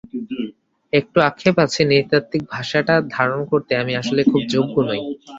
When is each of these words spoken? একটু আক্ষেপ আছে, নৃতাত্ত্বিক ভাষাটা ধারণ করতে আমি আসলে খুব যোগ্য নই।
একটু 0.93 1.17
আক্ষেপ 1.21 1.55
আছে, 1.59 1.81
নৃতাত্ত্বিক 1.85 2.43
ভাষাটা 2.49 2.95
ধারণ 3.15 3.39
করতে 3.51 3.71
আমি 3.75 3.93
আসলে 4.01 4.21
খুব 4.23 4.41
যোগ্য 4.53 4.75
নই। 4.89 5.01